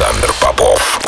[0.00, 1.00] Александр Попов.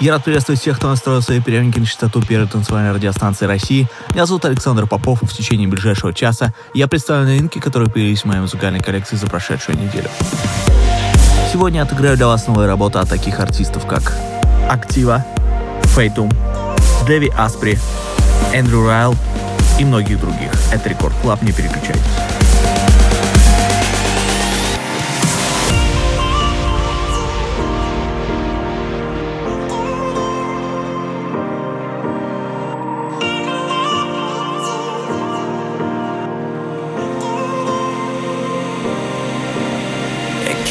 [0.00, 3.90] Я рад приветствовать всех, кто настроил свои приемники на частоту первой танцевальной радиостанции России.
[4.14, 8.24] Меня зовут Александр Попов, и в течение ближайшего часа я представлю новинки, которые появились в
[8.24, 10.08] моей музыкальной коллекции за прошедшую неделю.
[11.52, 14.14] Сегодня я отыграю для вас новые работы от таких артистов, как
[14.66, 15.26] Актива,
[15.94, 16.32] Фейтум,
[17.06, 17.78] Дэви Аспри,
[18.54, 19.14] Эндрю Райл
[19.78, 20.52] и многих других.
[20.72, 22.00] Это Record Club, не переключайтесь.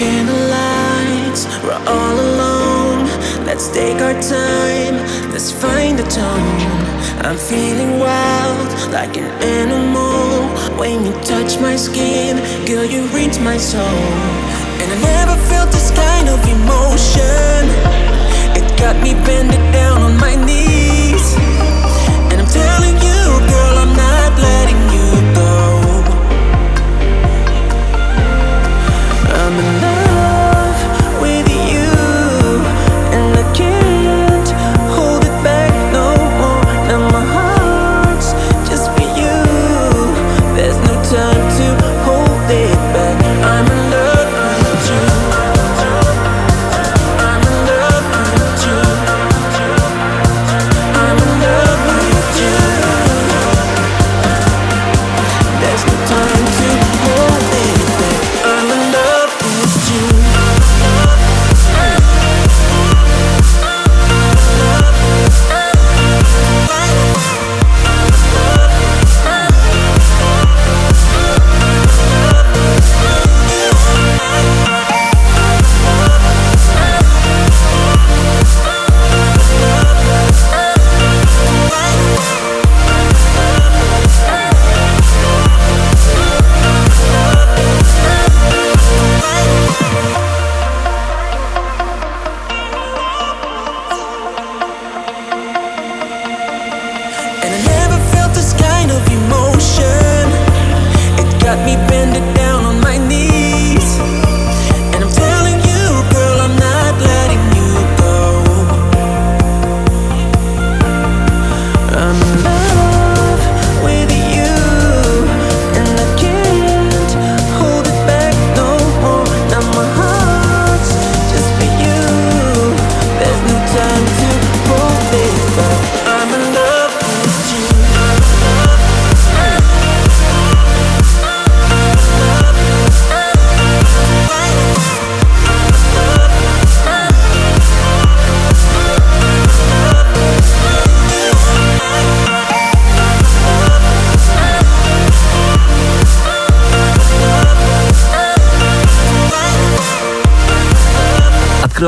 [0.02, 3.06] Candlelights, we're all alone.
[3.46, 4.96] Let's take our time,
[5.30, 6.58] let's find the tone.
[7.22, 9.30] I'm feeling wild, like an
[9.62, 10.50] animal.
[10.80, 14.02] When you touch my skin, girl, you reach my soul.
[14.82, 17.62] And I never felt this kind of emotion.
[18.58, 21.26] It got me bending down on my knees.
[22.32, 23.22] And I'm telling you,
[23.54, 25.54] girl, I'm not letting you go.
[29.38, 29.91] I'm in love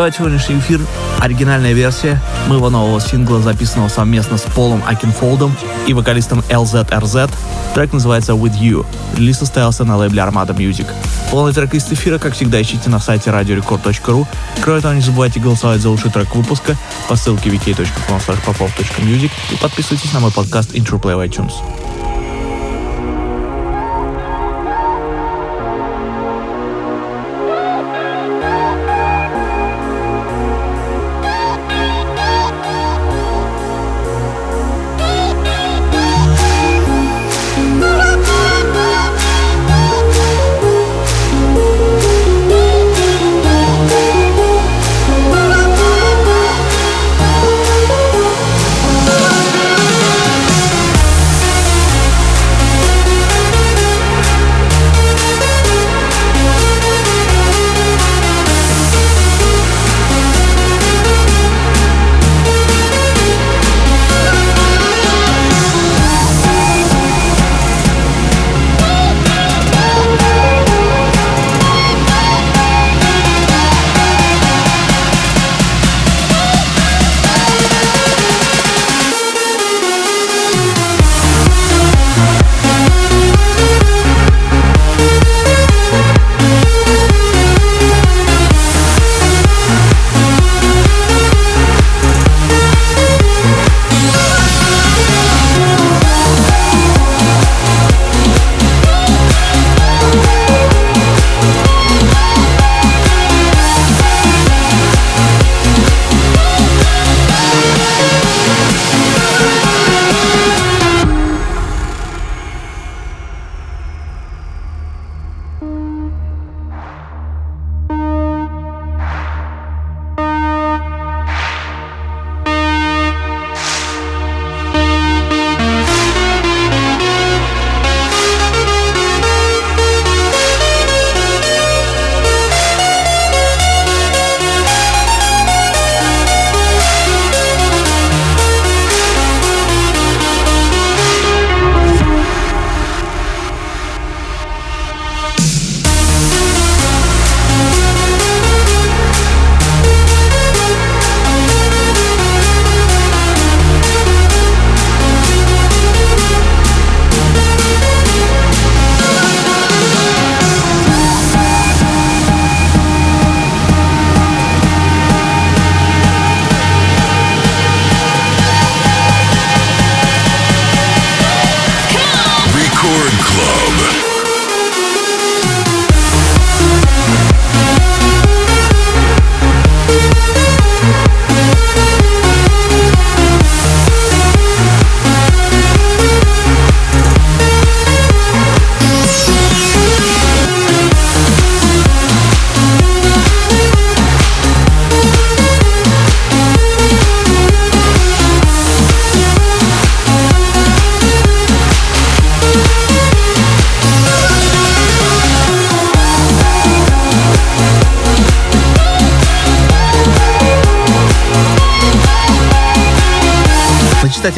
[0.03, 0.81] Открывает сегодняшний эфир
[1.21, 5.55] оригинальная версия моего нового сингла, записанного совместно с Полом Акинфолдом
[5.87, 7.31] и вокалистом LZRZ.
[7.73, 8.85] Трек называется With You.
[9.15, 10.87] Релиз состоялся на лейбле Armada Music.
[11.31, 14.27] Полный трек из эфира, как всегда, ищите на сайте radiorecord.ru.
[14.59, 16.75] Кроме того, не забывайте голосовать за лучший трек выпуска
[17.07, 21.53] по ссылке wiki.com/popov.music и подписывайтесь на мой подкаст Intro Play в iTunes.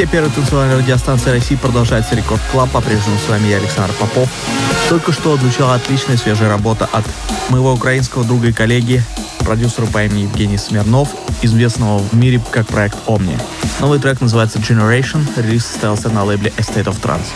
[0.06, 2.70] Частоте первой танцевальной радиостанции России продолжается Record Club.
[2.72, 4.30] По-прежнему с вами я, Александр Попов.
[4.90, 7.06] Только что отзвучала отличная свежая работа от
[7.50, 9.04] моего украинского друга и коллеги,
[9.40, 11.10] продюсера по имени Евгений Смирнов,
[11.42, 13.40] известного в мире как проект Omnia.
[13.80, 17.28] Новый трек называется Generation, релиз состоялся на лейбле A State of Trance.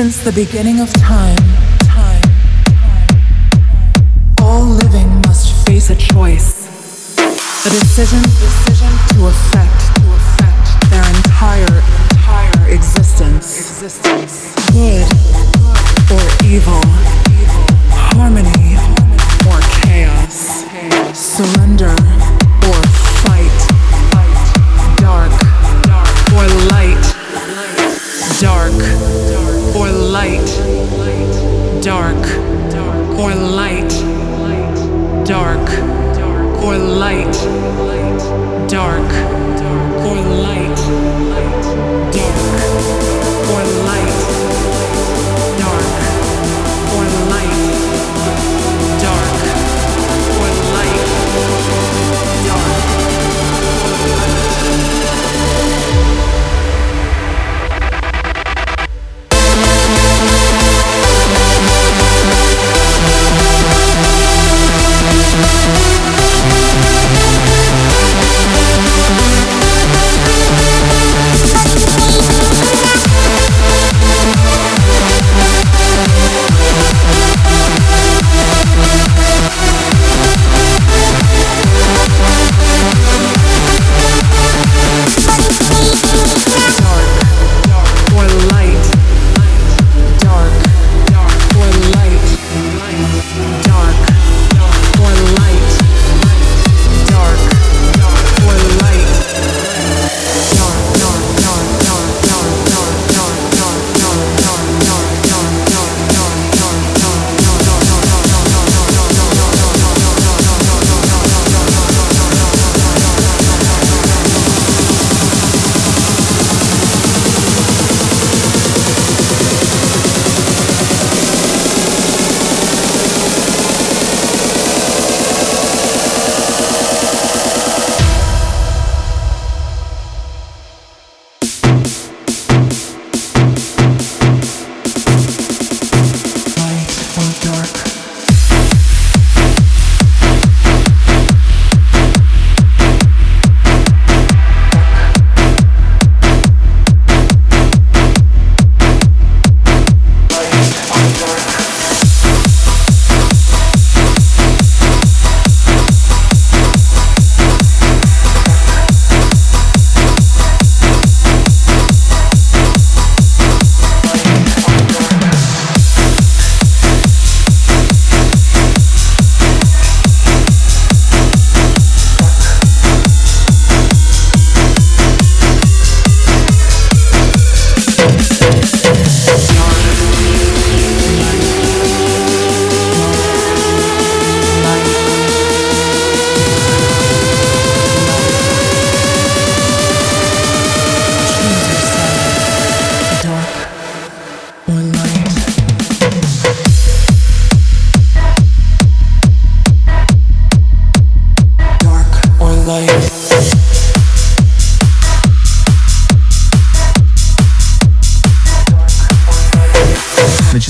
[0.00, 1.36] Since the beginning of time,
[1.84, 2.22] time,
[4.40, 6.64] all living must face a choice.
[7.66, 11.82] A decision, decision to affect, to affect their entire,
[12.14, 13.60] entire existence.
[13.60, 14.54] Existence.
[14.72, 15.06] Good
[16.10, 16.99] or evil.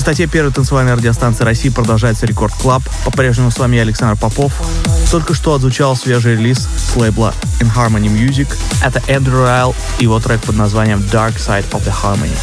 [0.01, 2.81] Частоте первой танцевальной радиостанции России продолжается Record Club.
[3.05, 4.51] По-прежнему с вами я, Александр Попов.
[5.11, 8.47] Только что отзвучал свежий релиз с лейбла In Harmony Music.
[8.83, 12.35] Это Эндрю Райел и его трек под названием Dark Side of the Harmony.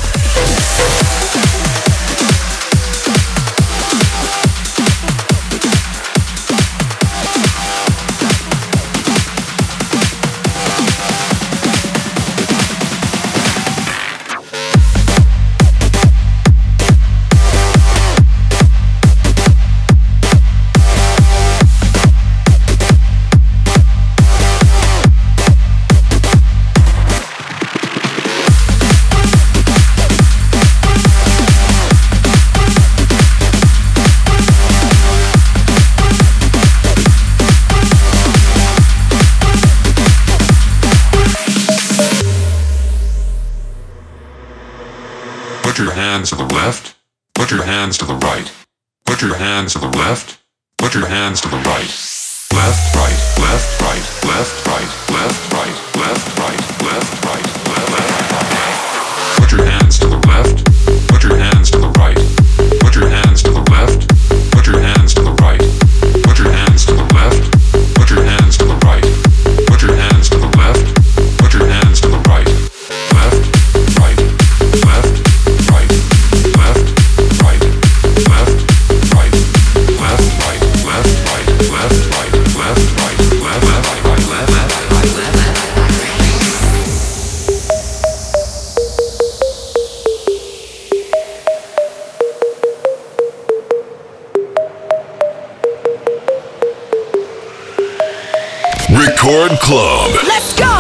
[99.61, 100.11] Club.
[100.27, 100.78] Let's go!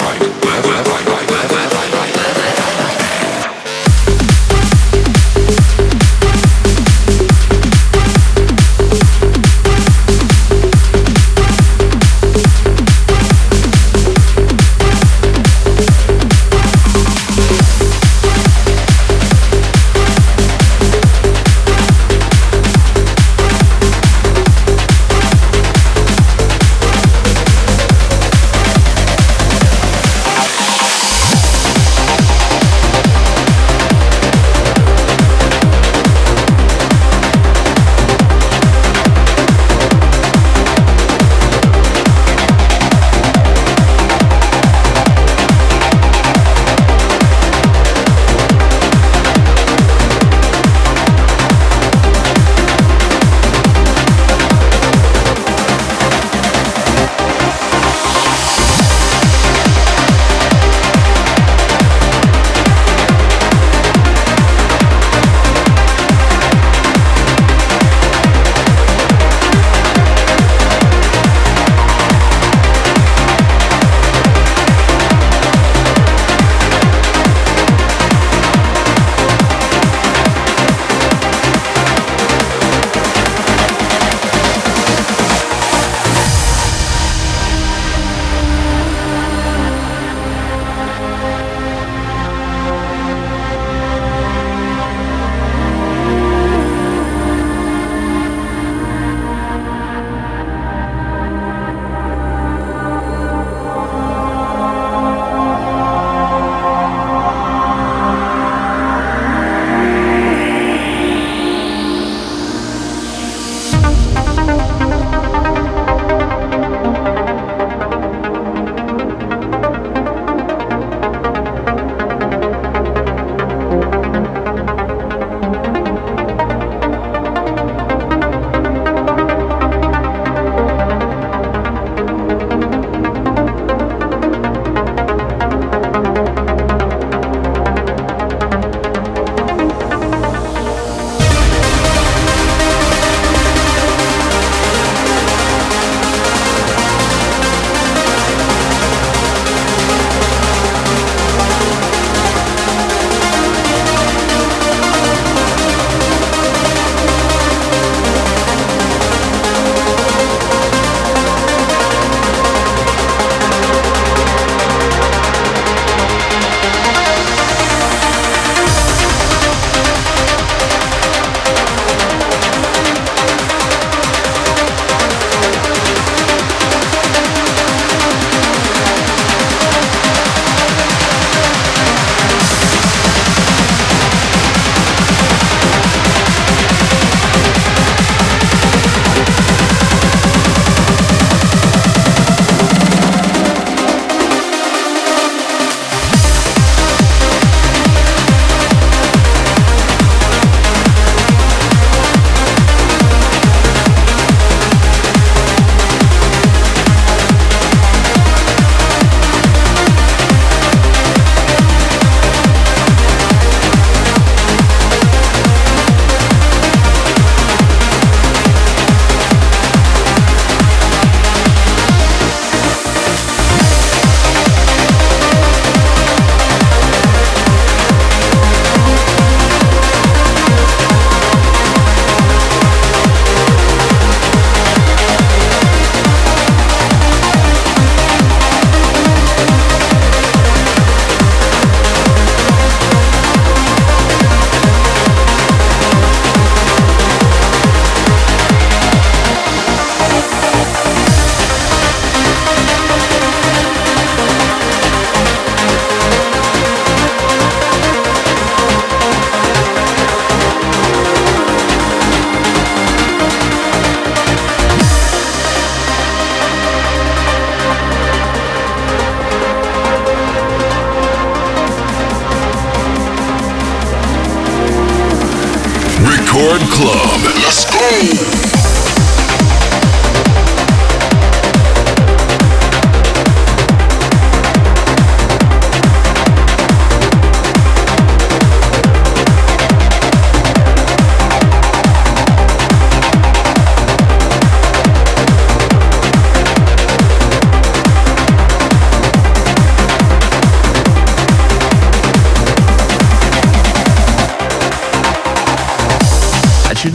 [0.00, 0.95] right, left.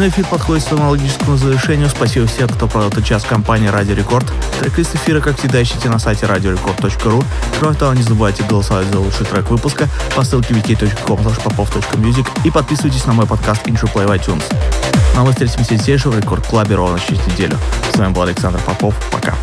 [0.01, 1.87] Очередной эфир подходит к своему логическому завершению.
[1.87, 4.25] Спасибо всем, кто провел этот час в компании Радио Рекорд.
[4.59, 7.23] Трек-лист эфира, как всегда, ищите на сайте radiorecord.ru.
[7.59, 13.05] Кроме того, не забывайте голосовать за лучший трек выпуска по ссылке wiki.com popov.music и подписывайтесь
[13.05, 14.43] на мой подкаст Play в iTunes.
[15.13, 17.59] Ну а мы встретимся здесь же в Рекорд Клабе ровно через неделю.
[17.93, 18.95] С вами был Александр Попов.
[19.11, 19.35] Пока.